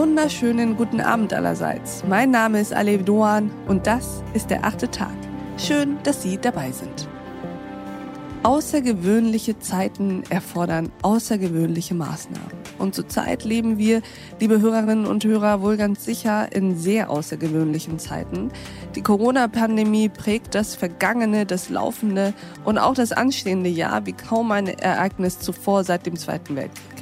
[0.00, 2.04] wunderschönen guten Abend allerseits.
[2.08, 5.12] Mein Name ist Alev Doan und das ist der achte Tag.
[5.58, 7.06] Schön, dass Sie dabei sind.
[8.42, 12.50] Außergewöhnliche Zeiten erfordern außergewöhnliche Maßnahmen.
[12.78, 14.00] Und zurzeit leben wir,
[14.40, 18.50] liebe Hörerinnen und Hörer, wohl ganz sicher in sehr außergewöhnlichen Zeiten.
[18.94, 22.32] Die Corona-Pandemie prägt das vergangene, das laufende
[22.64, 26.99] und auch das anstehende Jahr wie kaum ein Ereignis zuvor seit dem Zweiten Weltkrieg.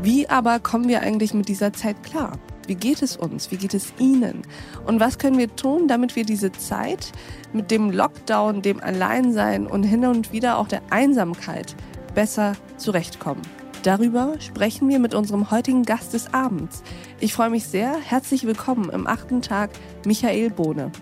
[0.00, 2.38] Wie aber kommen wir eigentlich mit dieser Zeit klar?
[2.68, 3.50] Wie geht es uns?
[3.50, 4.42] Wie geht es Ihnen?
[4.86, 7.10] Und was können wir tun, damit wir diese Zeit
[7.52, 11.74] mit dem Lockdown, dem Alleinsein und hin und wieder auch der Einsamkeit
[12.14, 13.42] besser zurechtkommen?
[13.82, 16.84] Darüber sprechen wir mit unserem heutigen Gast des Abends.
[17.18, 17.96] Ich freue mich sehr.
[17.98, 19.70] Herzlich willkommen im achten Tag,
[20.06, 20.92] Michael Bohne.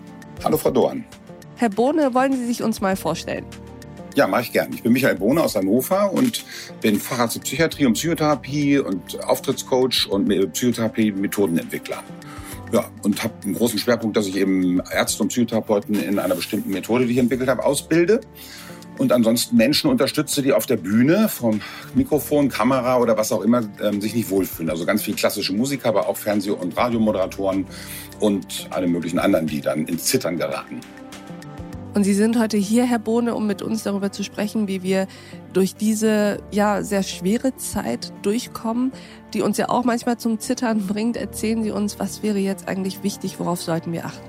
[0.42, 1.04] Hallo, Frau Dorn.
[1.56, 3.44] Herr Bohne, wollen Sie sich uns mal vorstellen?
[4.16, 4.72] Ja, mache ich gern.
[4.72, 6.42] Ich bin Michael Bohne aus Hannover und
[6.80, 12.02] bin Facharzt für Psychiatrie und Psychotherapie und Auftrittscoach und Psychotherapie-Methodenentwickler.
[12.72, 16.70] Ja, und habe einen großen Schwerpunkt, dass ich eben Ärzte und Psychotherapeuten in einer bestimmten
[16.70, 18.22] Methode, die ich entwickelt habe, ausbilde.
[18.96, 21.60] Und ansonsten Menschen unterstütze, die auf der Bühne vom
[21.94, 24.70] Mikrofon, Kamera oder was auch immer ähm, sich nicht wohlfühlen.
[24.70, 27.66] Also ganz viel klassische Musiker, aber auch Fernseh- und Radiomoderatoren
[28.20, 30.80] und alle möglichen anderen, die dann ins Zittern geraten.
[31.96, 35.06] Und Sie sind heute hier, Herr Bohne, um mit uns darüber zu sprechen, wie wir
[35.54, 38.92] durch diese ja sehr schwere Zeit durchkommen,
[39.32, 41.16] die uns ja auch manchmal zum Zittern bringt.
[41.16, 44.28] Erzählen Sie uns, was wäre jetzt eigentlich wichtig, worauf sollten wir achten?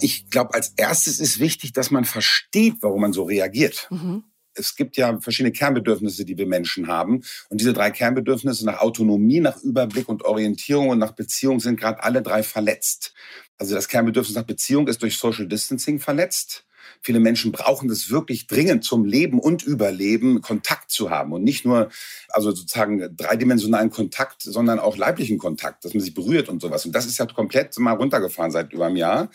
[0.00, 3.88] Ich glaube, als erstes ist wichtig, dass man versteht, warum man so reagiert.
[3.90, 4.22] Mhm
[4.54, 7.22] es gibt ja verschiedene Kernbedürfnisse, die wir Menschen haben.
[7.48, 12.02] Und diese drei Kernbedürfnisse nach Autonomie, nach Überblick und Orientierung und nach Beziehung sind gerade
[12.02, 13.14] alle drei verletzt.
[13.58, 16.64] Also das Kernbedürfnis nach Beziehung ist durch Social Distancing verletzt.
[17.00, 21.64] Viele Menschen brauchen das wirklich dringend zum Leben und Überleben, Kontakt zu haben und nicht
[21.64, 21.90] nur,
[22.28, 26.86] also sozusagen dreidimensionalen Kontakt, sondern auch leiblichen Kontakt, dass man sich berührt und sowas.
[26.86, 29.30] Und das ist ja komplett mal runtergefahren seit über einem Jahr.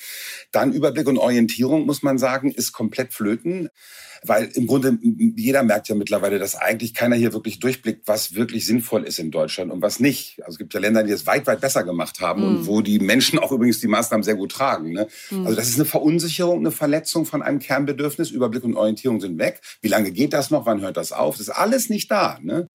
[0.52, 3.70] Dann Überblick und Orientierung, muss man sagen, ist komplett flöten
[4.24, 4.98] weil im Grunde
[5.36, 9.32] jeder merkt ja mittlerweile, dass eigentlich keiner hier wirklich durchblickt, was wirklich sinnvoll ist in
[9.32, 10.40] Deutschland und was nicht.
[10.40, 12.48] Also es gibt ja Länder, die es weit, weit besser gemacht haben mhm.
[12.48, 14.92] und wo die Menschen auch übrigens die Maßnahmen sehr gut tragen.
[14.92, 15.08] Ne?
[15.30, 15.46] Mhm.
[15.46, 18.32] Also das ist eine Verunsicherung, eine Verletzung von einem Kernbedürfnis.
[18.32, 19.62] Überblick und Orientierung sind weg.
[19.82, 20.66] Wie lange geht das noch?
[20.66, 21.38] Wann hört das auf?
[21.38, 22.40] Das ist alles nicht da.
[22.42, 22.70] Ne?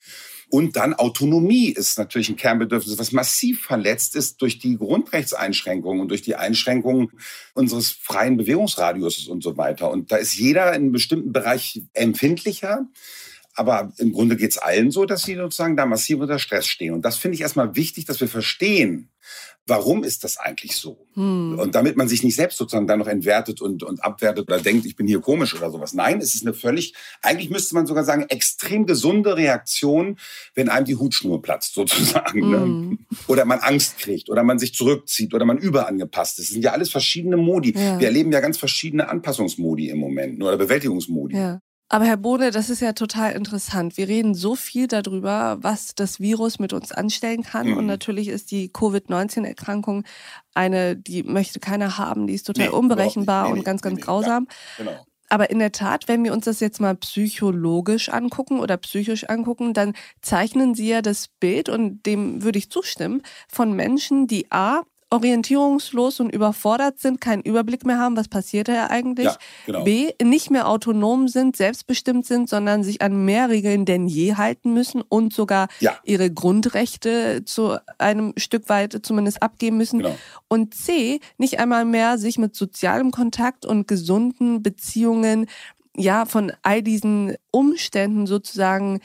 [0.54, 6.08] Und dann Autonomie ist natürlich ein Kernbedürfnis, was massiv verletzt ist durch die Grundrechtseinschränkungen und
[6.08, 7.08] durch die Einschränkungen
[7.54, 9.90] unseres freien Bewegungsradius und so weiter.
[9.90, 12.86] Und da ist jeder in einem bestimmten Bereich empfindlicher.
[13.54, 16.92] Aber im Grunde geht es allen so, dass sie sozusagen da massiv unter Stress stehen.
[16.92, 19.08] Und das finde ich erstmal wichtig, dass wir verstehen,
[19.66, 21.06] warum ist das eigentlich so?
[21.14, 21.58] Hm.
[21.58, 24.86] Und damit man sich nicht selbst sozusagen dann noch entwertet und, und abwertet oder denkt,
[24.86, 25.94] ich bin hier komisch oder sowas.
[25.94, 30.18] Nein, es ist eine völlig, eigentlich müsste man sogar sagen, extrem gesunde Reaktion,
[30.54, 32.50] wenn einem die Hutschnur platzt sozusagen.
[32.50, 32.60] Ne?
[32.60, 32.90] Hm.
[32.90, 32.98] Ne?
[33.28, 36.48] Oder man Angst kriegt oder man sich zurückzieht oder man überangepasst ist.
[36.48, 37.72] Das sind ja alles verschiedene Modi.
[37.76, 38.00] Ja.
[38.00, 41.36] Wir erleben ja ganz verschiedene Anpassungsmodi im Moment oder Bewältigungsmodi.
[41.36, 41.60] Ja.
[41.92, 43.98] Aber Herr Bohne, das ist ja total interessant.
[43.98, 47.69] Wir reden so viel darüber, was das Virus mit uns anstellen kann.
[47.69, 47.76] Mhm.
[47.76, 50.04] Und natürlich ist die Covid-19-Erkrankung
[50.54, 52.26] eine, die möchte keiner haben.
[52.26, 54.48] Die ist total nee, unberechenbar nee, und ganz, ganz nee, grausam.
[54.78, 55.06] Ja, genau.
[55.28, 59.75] Aber in der Tat, wenn wir uns das jetzt mal psychologisch angucken oder psychisch angucken,
[59.75, 59.92] dann
[60.22, 66.20] zeichnen Sie ja das Bild, und dem würde ich zustimmen, von Menschen, die A, orientierungslos
[66.20, 69.26] und überfordert sind, keinen Überblick mehr haben, was passiert da eigentlich.
[69.26, 69.36] Ja,
[69.66, 69.84] genau.
[69.84, 74.72] B, nicht mehr autonom sind, selbstbestimmt sind, sondern sich an mehr Regeln denn je halten
[74.72, 75.98] müssen und sogar ja.
[76.04, 79.98] ihre Grundrechte zu einem Stück weit zumindest abgeben müssen.
[79.98, 80.16] Genau.
[80.48, 85.46] Und C, nicht einmal mehr sich mit sozialem Kontakt und gesunden Beziehungen
[85.94, 89.00] ja, von all diesen Umständen sozusagen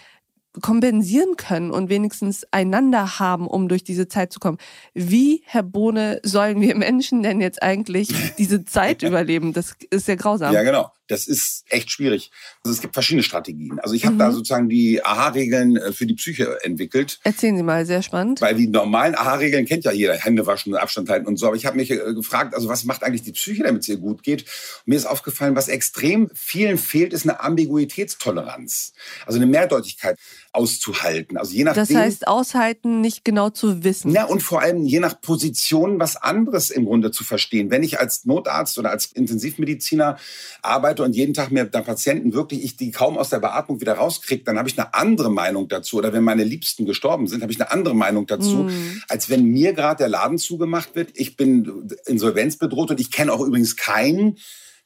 [0.62, 4.57] kompensieren können und wenigstens einander haben, um durch diese Zeit zu kommen.
[4.94, 9.54] Wie, Herr Bohne, sollen wir Menschen denn jetzt eigentlich diese Zeit überleben?
[9.54, 10.54] Das ist ja grausam.
[10.54, 10.92] Ja, genau.
[11.07, 12.31] Das ist echt schwierig.
[12.63, 13.80] Also es gibt verschiedene Strategien.
[13.80, 14.19] Also ich habe mhm.
[14.19, 17.19] da sozusagen die AHA-Regeln äh, für die Psyche entwickelt.
[17.24, 18.42] Erzählen Sie mal, sehr spannend.
[18.42, 21.48] Weil die normalen AHA-Regeln kennt ja jeder, Hände waschen, Abstand halten und so.
[21.48, 23.98] Aber ich habe mich äh, gefragt, also was macht eigentlich die Psyche, damit es ihr
[23.98, 24.42] gut geht?
[24.42, 28.94] Und mir ist aufgefallen, was extrem vielen fehlt, ist eine Ambiguitätstoleranz.
[29.25, 30.18] Also eine Mehrdeutigkeit
[30.57, 31.38] auszuhalten.
[31.38, 34.12] Also je nachdem, das heißt, aushalten, nicht genau zu wissen.
[34.12, 37.69] Ja, und vor allem je nach Position was anderes im Grunde zu verstehen.
[37.69, 40.18] Wenn ich als Notarzt oder als Intensivmediziner
[40.63, 43.94] arbeite, und jeden Tag mir da Patienten wirklich, ich die kaum aus der Beatmung wieder
[43.94, 45.98] rauskriege, dann habe ich eine andere Meinung dazu.
[45.98, 49.04] Oder wenn meine Liebsten gestorben sind, habe ich eine andere Meinung dazu, mm.
[49.07, 51.12] als wenn mir gerade der Laden zugemacht wird.
[51.13, 54.38] Ich bin insolvenzbedroht und ich kenne auch übrigens keinen,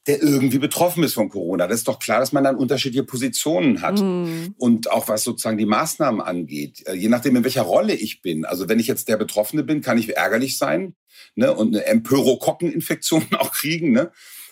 [0.07, 1.68] der irgendwie betroffen ist von Corona.
[1.68, 4.01] Das ist doch klar, dass man dann unterschiedliche Positionen hat.
[4.01, 4.56] Mm.
[4.57, 8.45] Und auch was sozusagen die Maßnahmen angeht, äh, je nachdem, in welcher Rolle ich bin.
[8.45, 10.95] Also wenn ich jetzt der Betroffene bin, kann ich ärgerlich sein
[11.36, 13.92] ne, und eine Empörokokkeninfektion auch kriegen.
[13.92, 14.12] Ne?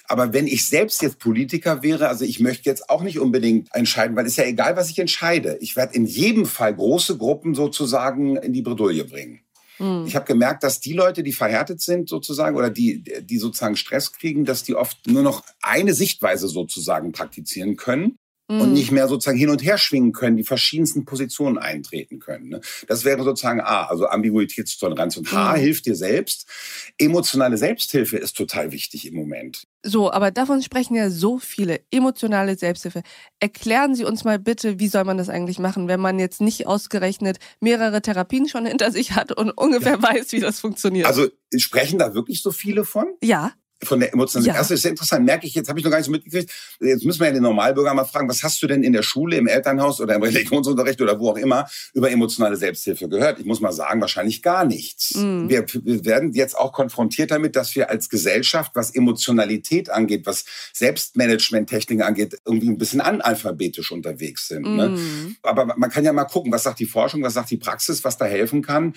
[0.09, 4.15] Aber wenn ich selbst jetzt Politiker wäre, also ich möchte jetzt auch nicht unbedingt entscheiden,
[4.15, 5.57] weil es ist ja egal, was ich entscheide.
[5.61, 9.41] Ich werde in jedem Fall große Gruppen sozusagen in die Bredouille bringen.
[9.79, 10.05] Mhm.
[10.05, 14.11] Ich habe gemerkt, dass die Leute, die verhärtet sind sozusagen oder die, die sozusagen Stress
[14.13, 18.17] kriegen, dass die oft nur noch eine Sichtweise sozusagen praktizieren können
[18.49, 18.73] und mhm.
[18.73, 22.49] nicht mehr sozusagen hin und her schwingen können, die verschiedensten Positionen eintreten können.
[22.49, 22.61] Ne?
[22.87, 25.17] Das wäre sozusagen A, also Ambiguitätstoleranz.
[25.17, 25.59] Und H, mhm.
[25.59, 26.47] hilft dir selbst.
[26.97, 29.67] Emotionale Selbsthilfe ist total wichtig im Moment.
[29.83, 31.81] So, aber davon sprechen ja so viele.
[31.91, 33.03] Emotionale Selbsthilfe.
[33.39, 36.65] Erklären Sie uns mal bitte, wie soll man das eigentlich machen, wenn man jetzt nicht
[36.65, 40.03] ausgerechnet mehrere Therapien schon hinter sich hat und ungefähr ja.
[40.03, 41.05] weiß, wie das funktioniert?
[41.05, 43.05] Also sprechen da wirklich so viele von?
[43.23, 43.53] Ja
[43.83, 44.55] von der Emotionalität.
[44.55, 44.61] Ja.
[44.61, 45.25] Das ist sehr interessant.
[45.25, 46.51] Merke ich jetzt, habe ich noch gar nicht so mitgekriegt.
[46.79, 49.37] Jetzt müssen wir ja den Normalbürger mal fragen, was hast du denn in der Schule,
[49.37, 53.39] im Elternhaus oder im Religionsunterricht oder wo auch immer über emotionale Selbsthilfe gehört?
[53.39, 55.15] Ich muss mal sagen, wahrscheinlich gar nichts.
[55.15, 55.49] Mhm.
[55.49, 60.45] Wir, wir werden jetzt auch konfrontiert damit, dass wir als Gesellschaft, was Emotionalität angeht, was
[60.73, 64.65] Selbstmanagement-Techniken angeht, irgendwie ein bisschen analphabetisch unterwegs sind.
[64.65, 64.75] Mhm.
[64.75, 65.35] Ne?
[65.43, 68.17] Aber man kann ja mal gucken, was sagt die Forschung, was sagt die Praxis, was
[68.17, 68.93] da helfen kann.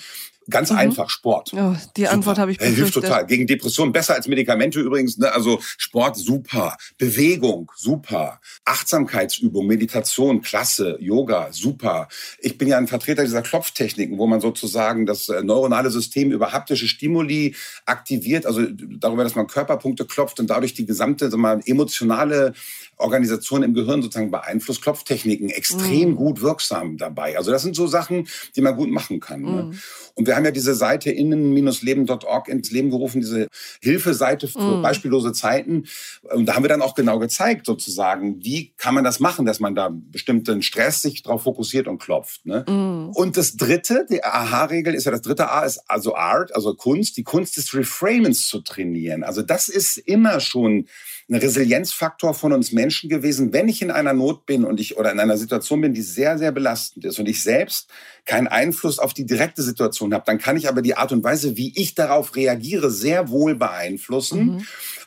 [0.50, 0.78] Ganz mhm.
[0.78, 1.52] einfach, Sport.
[1.55, 2.85] Oh, die Antwort habe ich befürchtet.
[2.85, 3.26] Hilft total.
[3.26, 5.19] Gegen Depressionen besser als Medikamente übrigens.
[5.19, 5.33] Ne?
[5.33, 6.77] Also Sport, super.
[6.99, 8.41] Bewegung, super.
[8.65, 10.97] Achtsamkeitsübung, Meditation, klasse.
[11.01, 12.09] Yoga, super.
[12.39, 16.53] Ich bin ja ein Vertreter dieser Klopftechniken, wo man sozusagen das äh, neuronale System über
[16.53, 17.55] haptische Stimuli
[17.87, 22.53] aktiviert, also darüber, dass man Körperpunkte klopft und dadurch die gesamte mal, emotionale
[22.97, 24.83] Organisation im Gehirn sozusagen beeinflusst.
[24.83, 26.17] Klopftechniken extrem mhm.
[26.17, 27.37] gut wirksam dabei.
[27.37, 29.41] Also das sind so Sachen, die man gut machen kann.
[29.41, 29.55] Mhm.
[29.55, 29.71] Ne?
[30.15, 33.49] Und wir haben ja diese Seite innen-leben.org ins Leben gerufen, diese
[33.81, 34.82] Hilfeseite mm.
[34.82, 35.85] beispiellose Zeiten.
[36.23, 39.61] Und da haben wir dann auch genau gezeigt, sozusagen, wie kann man das machen, dass
[39.61, 42.47] man da bestimmten Stress sich drauf fokussiert und klopft.
[42.47, 42.64] Ne?
[42.69, 43.11] Mm.
[43.14, 47.17] Und das dritte, die Aha-Regel ist ja das dritte A, ist also Art, also Kunst,
[47.17, 49.25] die Kunst des Reframens zu trainieren.
[49.25, 50.87] Also das ist immer schon
[51.29, 55.12] ein Resilienzfaktor von uns Menschen gewesen, wenn ich in einer Not bin und ich oder
[55.12, 57.88] in einer Situation bin, die sehr, sehr belastend ist und ich selbst
[58.25, 61.56] keinen Einfluss auf die direkte Situation habe, dann kann ich aber die Art und Weise,
[61.56, 64.51] wie ich darauf reagiere, sehr wohl beeinflussen.
[64.51, 64.51] Mhm.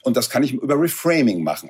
[0.01, 1.69] Und das kann ich über Reframing machen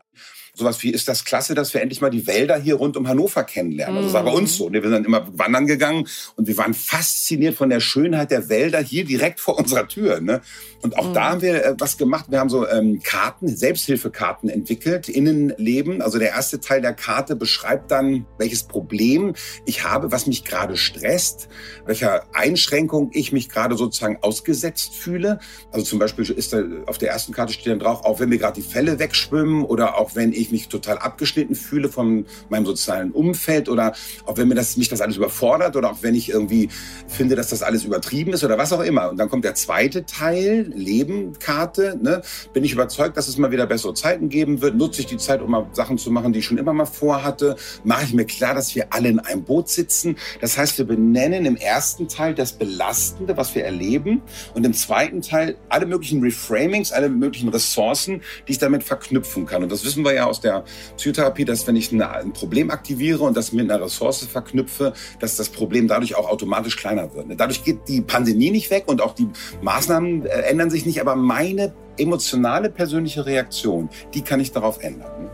[0.55, 3.43] sowas wie, ist das klasse, dass wir endlich mal die Wälder hier rund um Hannover
[3.43, 3.97] kennenlernen.
[3.97, 4.57] Also das war bei uns mhm.
[4.57, 4.69] so.
[4.69, 4.81] Ne?
[4.81, 9.05] Wir sind immer wandern gegangen und wir waren fasziniert von der Schönheit der Wälder hier
[9.05, 10.21] direkt vor unserer Tür.
[10.21, 10.41] Ne?
[10.81, 11.13] Und auch mhm.
[11.13, 12.25] da haben wir äh, was gemacht.
[12.29, 16.01] Wir haben so ähm, Karten, Selbsthilfekarten entwickelt, Innenleben.
[16.01, 19.33] Also der erste Teil der Karte beschreibt dann, welches Problem
[19.65, 21.49] ich habe, was mich gerade stresst,
[21.85, 25.39] welcher Einschränkung ich mich gerade sozusagen ausgesetzt fühle.
[25.71, 28.37] Also zum Beispiel ist da auf der ersten Karte steht dann drauf, auch wenn mir
[28.37, 32.65] gerade die Fälle wegschwimmen oder auch wenn ich ich mich total abgeschnitten fühle von meinem
[32.65, 33.93] sozialen Umfeld oder
[34.25, 36.69] auch wenn mir das, mich das alles überfordert oder auch wenn ich irgendwie
[37.07, 39.09] finde, dass das alles übertrieben ist oder was auch immer.
[39.09, 41.97] Und dann kommt der zweite Teil, Lebenkarte.
[42.01, 42.21] Ne?
[42.53, 44.75] Bin ich überzeugt, dass es mal wieder bessere Zeiten geben wird?
[44.75, 47.55] Nutze ich die Zeit, um mal Sachen zu machen, die ich schon immer mal vorhatte?
[47.83, 50.17] Mache ich mir klar, dass wir alle in einem Boot sitzen?
[50.41, 54.21] Das heißt, wir benennen im ersten Teil das Belastende, was wir erleben
[54.53, 59.63] und im zweiten Teil alle möglichen Reframings, alle möglichen Ressourcen, die ich damit verknüpfen kann.
[59.63, 60.63] Und das wissen wir ja aus aus der
[60.97, 65.49] Psychotherapie, dass wenn ich ein Problem aktiviere und das mit einer Ressource verknüpfe, dass das
[65.49, 67.27] Problem dadurch auch automatisch kleiner wird.
[67.39, 69.27] Dadurch geht die Pandemie nicht weg und auch die
[69.61, 75.29] Maßnahmen äh, ändern sich nicht, aber meine emotionale persönliche Reaktion, die kann ich darauf ändern.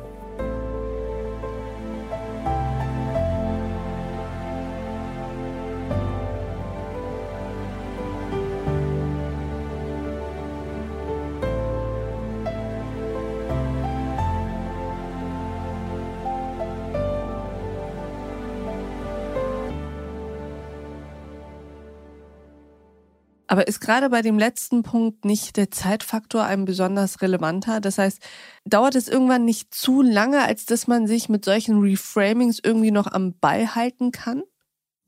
[23.51, 27.81] Aber ist gerade bei dem letzten Punkt nicht der Zeitfaktor ein besonders relevanter?
[27.81, 28.21] Das heißt,
[28.63, 33.07] dauert es irgendwann nicht zu lange, als dass man sich mit solchen Reframings irgendwie noch
[33.07, 34.43] am Ball halten kann?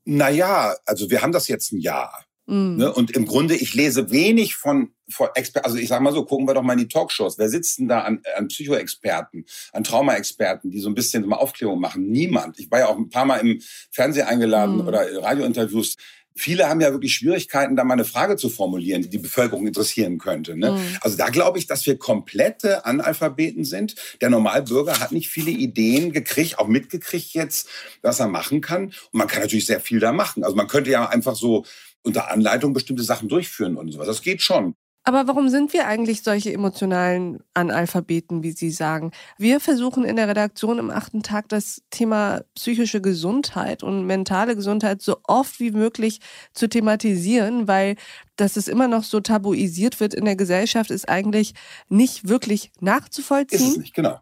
[0.04, 2.22] Naja, also wir haben das jetzt ein Jahr.
[2.44, 2.76] Mm.
[2.76, 2.92] Ne?
[2.92, 6.46] Und im Grunde, ich lese wenig von, von Experten, also ich sage mal so, gucken
[6.46, 7.38] wir doch mal in die Talkshows.
[7.38, 11.80] Wer sitzt denn da an, an Psychoexperten, an Traumaexperten, die so ein bisschen mal Aufklärung
[11.80, 12.10] machen?
[12.10, 12.58] Niemand.
[12.58, 14.86] Ich war ja auch ein paar Mal im Fernsehen eingeladen mm.
[14.86, 15.96] oder Radiointerviews
[16.34, 20.18] viele haben ja wirklich Schwierigkeiten, da mal eine Frage zu formulieren, die die Bevölkerung interessieren
[20.18, 20.56] könnte.
[20.56, 20.72] Ne?
[20.72, 20.98] Mhm.
[21.00, 23.94] Also da glaube ich, dass wir komplette Analphabeten sind.
[24.20, 27.68] Der Normalbürger hat nicht viele Ideen gekriegt, auch mitgekriegt jetzt,
[28.02, 28.86] was er machen kann.
[28.86, 30.44] Und man kann natürlich sehr viel da machen.
[30.44, 31.64] Also man könnte ja einfach so
[32.02, 34.06] unter Anleitung bestimmte Sachen durchführen und sowas.
[34.06, 34.74] Das geht schon.
[35.06, 39.12] Aber warum sind wir eigentlich solche emotionalen Analphabeten, wie Sie sagen?
[39.36, 45.02] Wir versuchen in der Redaktion im achten Tag das Thema psychische Gesundheit und mentale Gesundheit
[45.02, 46.20] so oft wie möglich
[46.54, 47.96] zu thematisieren, weil
[48.36, 51.54] dass es immer noch so tabuisiert wird in der Gesellschaft, ist eigentlich
[51.88, 53.60] nicht wirklich nachzuvollziehen.
[53.60, 54.18] Ist es nicht, genau.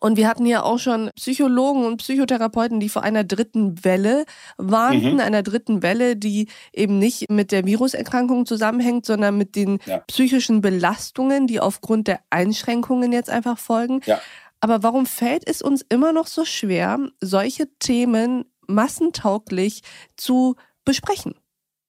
[0.00, 4.24] Und wir hatten ja auch schon Psychologen und Psychotherapeuten, die vor einer dritten Welle
[4.56, 5.20] warnten, mhm.
[5.20, 9.98] einer dritten Welle, die eben nicht mit der Viruserkrankung zusammenhängt, sondern mit den ja.
[10.06, 14.00] psychischen Belastungen, die aufgrund der Einschränkungen jetzt einfach folgen.
[14.06, 14.20] Ja.
[14.60, 19.82] Aber warum fällt es uns immer noch so schwer, solche Themen massentauglich
[20.16, 21.34] zu besprechen?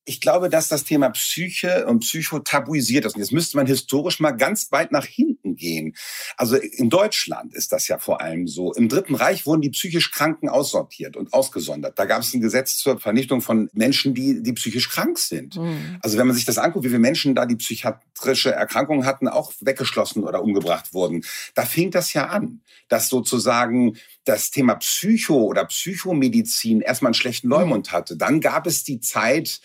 [0.09, 3.13] Ich glaube, dass das Thema Psyche und Psycho tabuisiert ist.
[3.13, 5.95] Und jetzt müsste man historisch mal ganz weit nach hinten gehen.
[6.35, 8.73] Also in Deutschland ist das ja vor allem so.
[8.73, 11.99] Im Dritten Reich wurden die psychisch Kranken aussortiert und ausgesondert.
[11.99, 15.57] Da gab es ein Gesetz zur Vernichtung von Menschen, die, die psychisch krank sind.
[15.57, 15.99] Mhm.
[16.01, 19.53] Also wenn man sich das anguckt, wie viele Menschen da die psychiatrische Erkrankungen hatten, auch
[19.59, 21.23] weggeschlossen oder umgebracht wurden.
[21.53, 27.47] Da fing das ja an, dass sozusagen das Thema Psycho oder Psychomedizin erstmal einen schlechten
[27.47, 28.17] Leumund hatte.
[28.17, 29.61] Dann gab es die Zeit,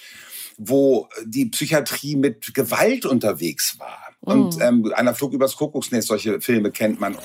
[0.59, 3.99] wo die Psychiatrie mit Gewalt unterwegs war.
[4.21, 4.63] Und mhm.
[4.63, 7.17] ähm, einer Flug übers Kuckucksnest, solche Filme kennt man.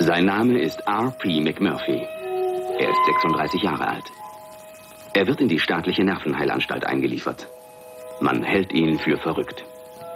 [0.00, 1.40] Sein Name ist R.P.
[1.40, 2.02] McMurphy.
[2.78, 4.04] Er ist 36 Jahre alt.
[5.14, 7.46] Er wird in die staatliche Nervenheilanstalt eingeliefert.
[8.20, 9.64] Man hält ihn für verrückt.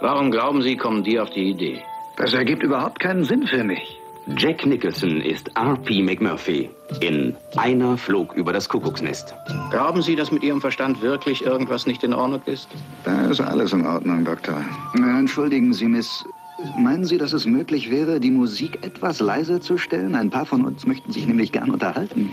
[0.01, 1.81] Warum glauben Sie, kommen die auf die Idee?
[2.17, 3.96] Das ergibt überhaupt keinen Sinn für mich.
[4.35, 6.03] Jack Nicholson ist R.P.
[6.03, 6.69] McMurphy.
[6.99, 9.33] In Einer flog über das Kuckucksnest.
[9.71, 12.67] Glauben Sie, dass mit Ihrem Verstand wirklich irgendwas nicht in Ordnung ist?
[13.05, 14.61] Da ist alles in Ordnung, Doktor.
[14.95, 16.25] Entschuldigen Sie, Miss.
[16.77, 20.13] Meinen Sie, dass es möglich wäre, die Musik etwas leiser zu stellen?
[20.13, 22.29] Ein paar von uns möchten sich nämlich gern unterhalten.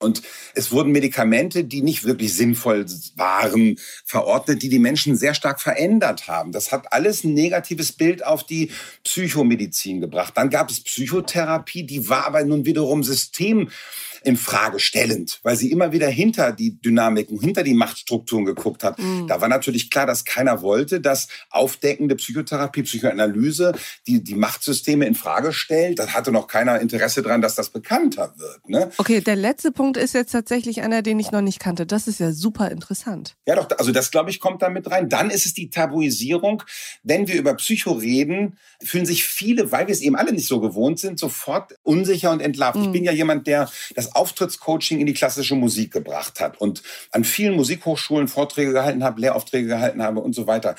[0.00, 0.22] Und
[0.58, 2.84] es wurden Medikamente, die nicht wirklich sinnvoll
[3.14, 6.50] waren, verordnet, die die Menschen sehr stark verändert haben.
[6.50, 8.72] Das hat alles ein negatives Bild auf die
[9.04, 10.32] Psychomedizin gebracht.
[10.36, 13.70] Dann gab es Psychotherapie, die war aber nun wiederum System
[14.22, 18.98] in Frage stellend, weil sie immer wieder hinter die Dynamiken, hinter die Machtstrukturen geguckt hat.
[18.98, 19.26] Mhm.
[19.26, 23.72] Da war natürlich klar, dass keiner wollte, dass aufdeckende Psychotherapie, Psychoanalyse
[24.06, 25.98] die, die Machtsysteme in Frage stellt.
[25.98, 28.68] Da hatte noch keiner Interesse daran, dass das bekannter wird.
[28.68, 28.90] Ne?
[28.98, 31.86] Okay, der letzte Punkt ist jetzt tatsächlich einer, den ich noch nicht kannte.
[31.86, 33.36] Das ist ja super interessant.
[33.46, 35.08] Ja, doch, also das glaube ich kommt da mit rein.
[35.08, 36.62] Dann ist es die Tabuisierung.
[37.02, 40.60] Wenn wir über Psycho reden, fühlen sich viele, weil wir es eben alle nicht so
[40.60, 42.78] gewohnt sind, sofort unsicher und entlarvt.
[42.78, 42.84] Mhm.
[42.84, 46.82] Ich bin ja jemand, der das Auftrittscoaching in die klassische Musik gebracht hat und
[47.12, 50.74] an vielen Musikhochschulen Vorträge gehalten habe, Lehraufträge gehalten habe und so weiter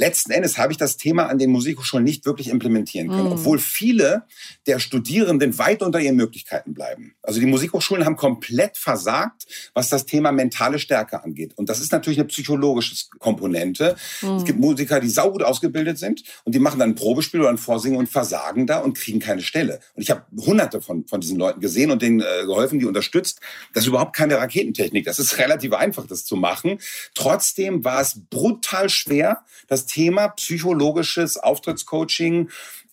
[0.00, 3.32] letzten Endes habe ich das Thema an den Musikhochschulen nicht wirklich implementieren können, mhm.
[3.32, 4.24] obwohl viele
[4.66, 7.14] der Studierenden weit unter ihren Möglichkeiten bleiben.
[7.22, 11.52] Also die Musikhochschulen haben komplett versagt, was das Thema mentale Stärke angeht.
[11.56, 13.94] Und das ist natürlich eine psychologische Komponente.
[14.22, 14.36] Mhm.
[14.36, 17.58] Es gibt Musiker, die saugut ausgebildet sind und die machen dann ein Probespiel oder ein
[17.58, 19.80] Vorsingen und versagen da und kriegen keine Stelle.
[19.94, 23.40] Und ich habe hunderte von, von diesen Leuten gesehen und denen äh, geholfen, die unterstützt.
[23.74, 25.04] Das ist überhaupt keine Raketentechnik.
[25.04, 26.78] Das ist relativ einfach, das zu machen.
[27.14, 32.48] Trotzdem war es brutal schwer, das Thema psychologisches Auftrittscoaching,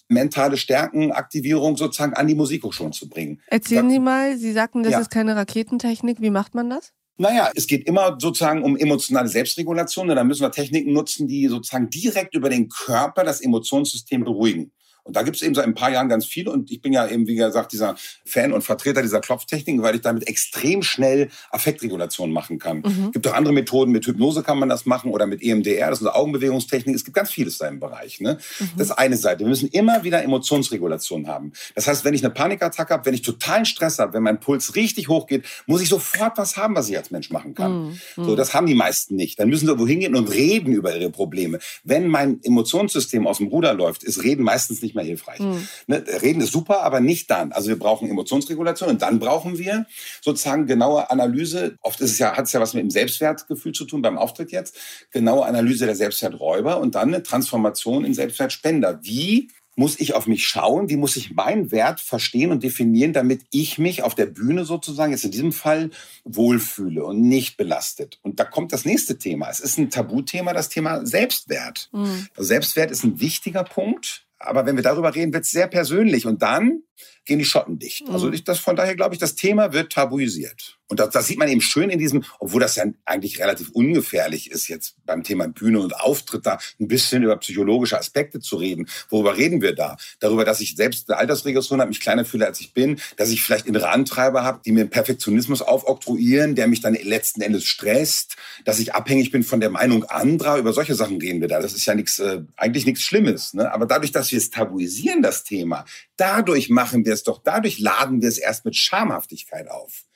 [0.08, 3.42] mentale Stärkenaktivierung sozusagen an die Musikhochschulen zu bringen.
[3.48, 5.00] Erzählen Sie mal, Sie sagten, das ja.
[5.00, 6.22] ist keine Raketentechnik.
[6.22, 6.94] Wie macht man das?
[7.18, 10.10] Naja, es geht immer sozusagen um emotionale Selbstregulation.
[10.10, 14.72] Und da müssen wir Techniken nutzen, die sozusagen direkt über den Körper das Emotionssystem beruhigen.
[15.08, 16.48] Und da gibt es eben seit ein paar Jahren ganz viel.
[16.50, 17.96] Und ich bin ja eben, wie gesagt, dieser
[18.26, 22.80] Fan und Vertreter dieser Klopftechniken, weil ich damit extrem schnell Affektregulation machen kann.
[22.80, 23.06] Mhm.
[23.08, 23.92] Es gibt auch andere Methoden.
[23.92, 26.94] Mit Hypnose kann man das machen oder mit EMDR, das ist eine Augenbewegungstechnik.
[26.94, 28.20] Es gibt ganz vieles da im Bereich.
[28.20, 28.38] Ne?
[28.60, 28.70] Mhm.
[28.78, 29.40] Das ist eine Seite.
[29.40, 31.54] Wir müssen immer wieder Emotionsregulation haben.
[31.74, 34.76] Das heißt, wenn ich eine Panikattacke habe, wenn ich totalen Stress habe, wenn mein Puls
[34.76, 37.98] richtig hoch geht, muss ich sofort was haben, was ich als Mensch machen kann.
[38.18, 38.26] Mhm.
[38.26, 39.40] So, das haben die meisten nicht.
[39.40, 41.60] Dann müssen sie wohin gehen und reden über ihre Probleme.
[41.86, 45.40] Wenn mein Emotionssystem aus dem Ruder läuft, ist Reden meistens nicht mehr hilfreich.
[45.40, 45.68] Mhm.
[45.88, 47.54] Ne, reden ist super, aber nicht dann.
[47.54, 49.86] Also wir brauchen Emotionsregulation und dann brauchen wir
[50.22, 51.78] sozusagen genaue Analyse.
[51.82, 54.52] Oft ist es ja, hat es ja was mit dem Selbstwertgefühl zu tun beim Auftritt
[54.52, 54.76] jetzt.
[55.12, 59.00] Genaue Analyse der Selbstwerträuber und dann eine Transformation in Selbstwertspender.
[59.04, 63.44] Wie muss ich auf mich schauen, wie muss ich meinen Wert verstehen und definieren, damit
[63.52, 65.92] ich mich auf der Bühne sozusagen, jetzt in diesem Fall,
[66.24, 68.20] wohlfühle und nicht belastet.
[68.24, 69.50] Und da kommt das nächste Thema.
[69.50, 71.90] Es ist ein Tabuthema, das Thema Selbstwert.
[71.94, 72.28] Mhm.
[72.36, 76.26] Also Selbstwert ist ein wichtiger Punkt, aber wenn wir darüber reden, wird es sehr persönlich.
[76.26, 76.84] Und dann
[77.28, 78.10] gehen die Schotten dicht.
[78.10, 78.34] Also mhm.
[78.34, 80.78] ich, das, von daher glaube ich, das Thema wird tabuisiert.
[80.90, 84.50] Und das, das sieht man eben schön in diesem, obwohl das ja eigentlich relativ ungefährlich
[84.50, 88.88] ist, jetzt beim Thema Bühne und Auftritt da ein bisschen über psychologische Aspekte zu reden.
[89.10, 89.98] Worüber reden wir da?
[90.20, 93.44] Darüber, dass ich selbst eine Altersregression habe, mich kleiner fühle, als ich bin, dass ich
[93.44, 98.80] vielleicht innere Antreiber habe, die mir Perfektionismus aufoktroyieren, der mich dann letzten Endes stresst, dass
[98.80, 100.58] ich abhängig bin von der Meinung anderer.
[100.58, 101.60] Über solche Sachen reden wir da.
[101.60, 103.54] Das ist ja nichts, äh, eigentlich nichts Schlimmes.
[103.54, 103.72] Ne?
[103.74, 105.84] Aber dadurch, dass wir es tabuisieren, das Thema,
[106.18, 110.07] dadurch machen wir es doch, dadurch laden wir es erst mit Schamhaftigkeit auf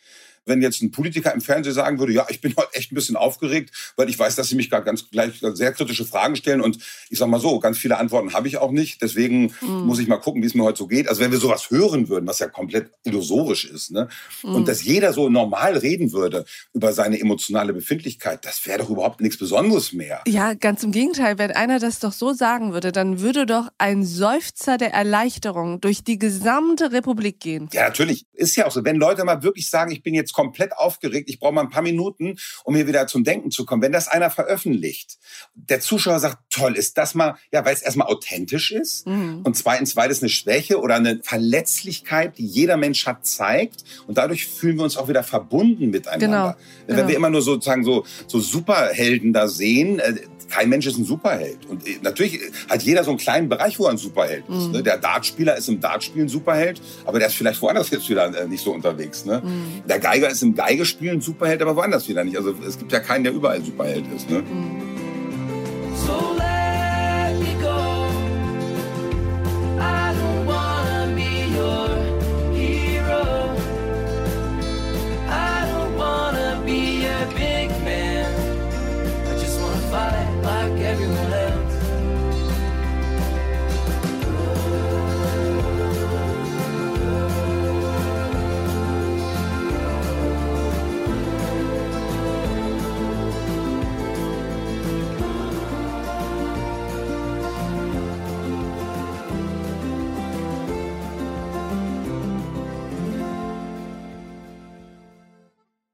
[0.45, 3.15] wenn jetzt ein Politiker im Fernsehen sagen würde, ja, ich bin heute echt ein bisschen
[3.15, 6.77] aufgeregt, weil ich weiß, dass Sie mich gerade ganz gleich sehr kritische Fragen stellen und
[7.10, 9.01] ich sag mal so, ganz viele Antworten habe ich auch nicht.
[9.01, 9.86] Deswegen mhm.
[9.86, 11.07] muss ich mal gucken, wie es mir heute so geht.
[11.07, 14.07] Also wenn wir sowas hören würden, was ja komplett illusorisch ist, ne?
[14.43, 14.55] Mhm.
[14.55, 19.21] Und dass jeder so normal reden würde über seine emotionale Befindlichkeit, das wäre doch überhaupt
[19.21, 20.21] nichts Besonderes mehr.
[20.27, 21.38] Ja, ganz im Gegenteil.
[21.38, 26.03] Wenn einer das doch so sagen würde, dann würde doch ein Seufzer der Erleichterung durch
[26.03, 27.69] die gesamte Republik gehen.
[27.74, 28.25] Ja, natürlich.
[28.33, 28.83] Ist ja auch so.
[28.83, 31.70] Wenn Leute mal wirklich sagen, ich bin jetzt jetzt komplett aufgeregt, ich brauche mal ein
[31.70, 33.82] paar Minuten, um hier wieder zum Denken zu kommen.
[33.82, 35.18] Wenn das einer veröffentlicht,
[35.54, 39.42] der Zuschauer sagt, toll, ist das mal, ja, weil es erstmal authentisch ist mhm.
[39.44, 44.18] und zweitens, weil es eine Schwäche oder eine Verletzlichkeit, die jeder Mensch hat, zeigt und
[44.18, 46.28] dadurch fühlen wir uns auch wieder verbunden miteinander.
[46.28, 46.56] Genau.
[46.88, 47.08] Wenn genau.
[47.08, 50.16] wir immer nur sozusagen so, so Superhelden da sehen, äh,
[50.51, 51.65] kein Mensch ist ein Superheld.
[51.67, 52.39] Und äh, natürlich
[52.70, 54.67] hat jeder so einen kleinen Bereich, wo er ein Superheld ist.
[54.67, 54.72] Mhm.
[54.72, 54.84] Ne?
[54.84, 58.63] Der Dartspieler ist im Dartspielen Superheld, aber der ist vielleicht woanders jetzt wieder äh, nicht
[58.63, 59.25] so unterwegs.
[59.25, 59.41] Ne?
[59.43, 59.88] Mhm.
[59.88, 62.38] Der Geiger ist im Geigespielen Superheld, aber woanders wieder nicht.
[62.38, 64.29] Also es gibt ja keinen, der überall Superheld ist.
[64.29, 64.39] Ne?
[64.39, 64.90] Mhm.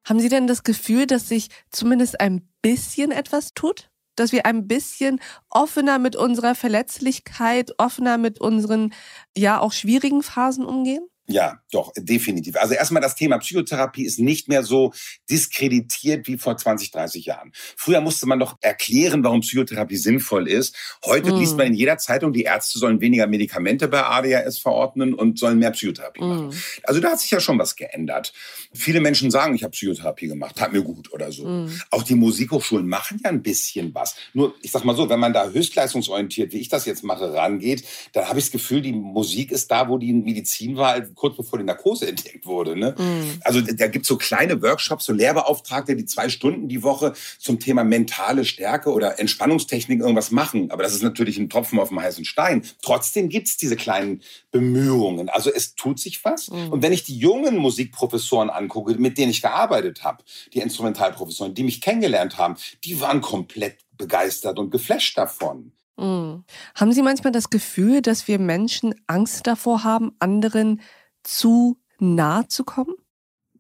[0.08, 3.92] Haben Sie denn das Gefühl, dass sich zumindest ein bisschen etwas tut?
[4.16, 8.94] Dass wir ein bisschen offener mit unserer Verletzlichkeit, offener mit unseren,
[9.36, 11.06] ja, auch schwierigen Phasen umgehen?
[11.30, 12.56] Ja, doch, definitiv.
[12.56, 14.94] Also erstmal das Thema Psychotherapie ist nicht mehr so
[15.30, 17.52] diskreditiert wie vor 20, 30 Jahren.
[17.76, 20.74] Früher musste man doch erklären, warum Psychotherapie sinnvoll ist.
[21.04, 21.38] Heute mm.
[21.38, 25.60] liest man in jeder Zeitung, die Ärzte sollen weniger Medikamente bei ADHS verordnen und sollen
[25.60, 26.28] mehr Psychotherapie mm.
[26.30, 26.62] machen.
[26.84, 28.32] Also da hat sich ja schon was geändert.
[28.74, 31.46] Viele Menschen sagen, ich habe Psychotherapie gemacht, tat mir gut oder so.
[31.46, 31.82] Mm.
[31.92, 34.16] Auch die Musikhochschulen machen ja ein bisschen was.
[34.34, 37.84] Nur, ich sag mal so, wenn man da höchstleistungsorientiert, wie ich das jetzt mache, rangeht,
[38.14, 41.60] dann habe ich das Gefühl, die Musik ist da, wo die Medizin war, kurz bevor
[41.60, 42.78] die Narkose entdeckt wurde.
[42.78, 42.96] Ne?
[42.98, 43.42] Mhm.
[43.44, 47.60] Also da gibt es so kleine Workshops, so Lehrbeauftragte, die zwei Stunden die Woche zum
[47.60, 50.72] Thema mentale Stärke oder Entspannungstechnik irgendwas machen.
[50.72, 52.62] Aber das ist natürlich ein Tropfen auf dem heißen Stein.
[52.82, 55.28] Trotzdem gibt es diese kleinen Bemühungen.
[55.30, 56.50] Also es tut sich was.
[56.50, 56.70] Mhm.
[56.70, 61.64] Und wenn ich die jungen Musikprofessoren angucke, mit denen ich gearbeitet habe, die Instrumentalprofessoren, die
[61.64, 65.72] mich kennengelernt haben, die waren komplett begeistert und geflasht davon.
[65.98, 66.44] Mhm.
[66.76, 70.82] Haben Sie manchmal das Gefühl, dass wir Menschen Angst davor haben, anderen
[71.28, 72.96] zu nah zu kommen?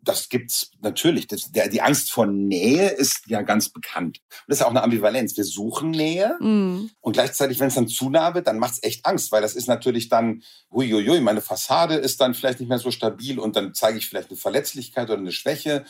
[0.02, 1.28] Das gibt's natürlich.
[1.28, 4.20] Das, der, die Angst vor Nähe ist ja ganz bekannt.
[4.20, 5.36] Und das ist auch eine Ambivalenz.
[5.36, 6.90] Wir suchen Nähe mm.
[7.02, 9.68] und gleichzeitig, wenn es dann zu nah wird, dann macht's echt Angst, weil das ist
[9.68, 13.98] natürlich dann, huiuiui, meine Fassade ist dann vielleicht nicht mehr so stabil und dann zeige
[13.98, 15.84] ich vielleicht eine Verletzlichkeit oder eine Schwäche.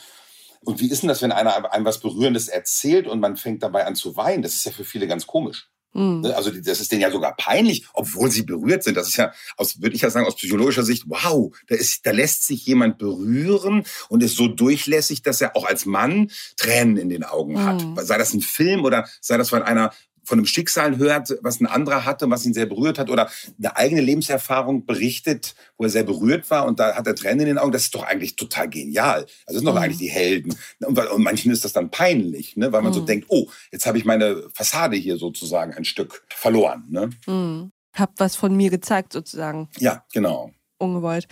[0.61, 3.85] Und wie ist denn das, wenn einer einem was Berührendes erzählt und man fängt dabei
[3.85, 4.41] an zu weinen?
[4.41, 5.69] Das ist ja für viele ganz komisch.
[5.97, 6.25] Mhm.
[6.25, 8.95] Also das ist denen ja sogar peinlich, obwohl sie berührt sind.
[8.95, 12.11] Das ist ja, aus, würde ich ja sagen, aus psychologischer Sicht, wow, da, ist, da
[12.11, 17.09] lässt sich jemand berühren und ist so durchlässig, dass er auch als Mann Tränen in
[17.09, 17.83] den Augen hat.
[17.83, 17.97] Mhm.
[17.99, 19.91] Sei das ein Film oder sei das von einer
[20.27, 23.77] von einem Schicksal hört, was ein anderer hatte, was ihn sehr berührt hat, oder eine
[23.77, 27.57] eigene Lebenserfahrung berichtet, wo er sehr berührt war und da hat er Tränen in den
[27.57, 29.19] Augen, das ist doch eigentlich total genial.
[29.19, 29.79] Also das sind doch mhm.
[29.79, 30.53] eigentlich die Helden.
[30.85, 32.73] Und, und manchen ist das dann peinlich, ne?
[32.73, 32.95] weil man mhm.
[32.95, 36.83] so denkt, oh, jetzt habe ich meine Fassade hier sozusagen ein Stück verloren.
[36.89, 37.09] Ne?
[37.25, 37.71] Mhm.
[37.93, 39.69] Hab was von mir gezeigt sozusagen.
[39.79, 40.51] Ja, genau.
[40.77, 41.27] Ungewollt.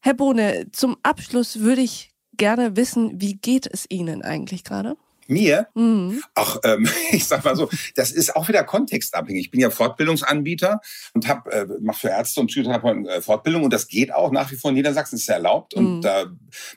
[0.00, 4.96] Herr Bohne, zum Abschluss würde ich gerne wissen, wie geht es Ihnen eigentlich gerade?
[5.28, 5.68] Mir?
[5.74, 6.22] Mhm.
[6.34, 9.46] Ach, ähm, ich sag mal so, das ist auch wieder kontextabhängig.
[9.46, 10.80] Ich bin ja Fortbildungsanbieter
[11.14, 14.50] und hab, äh, mache für Ärzte und Psychotherapeuten äh, Fortbildung und das geht auch nach
[14.50, 15.74] wie vor in Niedersachsen, ist ja erlaubt.
[15.74, 16.02] Und mhm.
[16.02, 16.26] da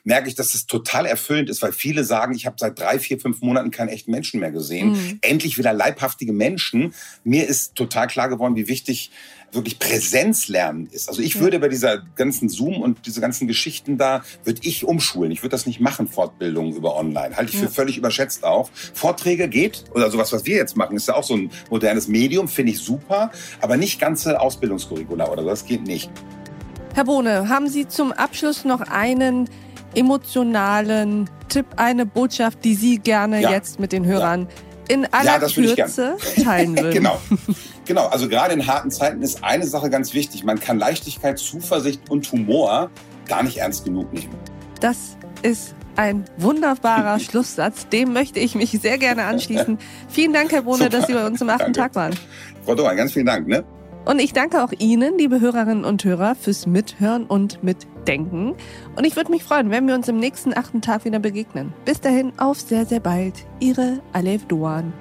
[0.04, 3.18] merke ich, dass das total erfüllend ist, weil viele sagen, ich habe seit drei, vier,
[3.18, 4.92] fünf Monaten keinen echten Menschen mehr gesehen.
[4.92, 5.18] Mhm.
[5.22, 6.94] Endlich wieder leibhaftige Menschen.
[7.24, 9.10] Mir ist total klar geworden, wie wichtig
[9.52, 11.08] wirklich Präsenzlernen ist.
[11.08, 15.32] Also ich würde bei dieser ganzen Zoom und diese ganzen Geschichten da, würde ich umschulen.
[15.32, 17.36] Ich würde das nicht machen, Fortbildungen über online.
[17.36, 18.70] Halte ich für völlig überschätzt auch.
[18.94, 22.48] Vorträge geht, oder sowas, was wir jetzt machen, ist ja auch so ein modernes Medium,
[22.48, 26.10] finde ich super, aber nicht ganze Ausbildungskurricula oder so, das geht nicht.
[26.94, 29.48] Herr Bohne, haben Sie zum Abschluss noch einen
[29.94, 33.50] emotionalen Tipp, eine Botschaft, die Sie gerne ja.
[33.50, 34.48] jetzt mit den Hörern
[34.88, 34.94] ja.
[34.94, 36.92] in aller ja, Kürze teilen würden?
[36.92, 37.20] genau.
[37.90, 40.44] Genau, also gerade in harten Zeiten ist eine Sache ganz wichtig.
[40.44, 42.88] Man kann Leichtigkeit, Zuversicht und Humor
[43.26, 44.32] gar nicht ernst genug nehmen.
[44.80, 47.88] Das ist ein wunderbarer Schlusssatz.
[47.88, 49.76] Dem möchte ich mich sehr gerne anschließen.
[50.08, 50.90] Vielen Dank, Herr Bohne, Super.
[50.90, 51.72] dass Sie bei uns im achten.
[51.72, 52.14] Tag waren.
[52.64, 53.48] Frau Dohan, ganz vielen Dank.
[53.48, 53.64] Ne?
[54.04, 58.54] Und ich danke auch Ihnen, liebe Hörerinnen und Hörer, fürs Mithören und Mitdenken.
[58.94, 61.72] Und ich würde mich freuen, wenn wir uns im nächsten achten Tag wieder begegnen.
[61.84, 63.34] Bis dahin, auf sehr, sehr bald.
[63.58, 64.92] Ihre Alef Doan.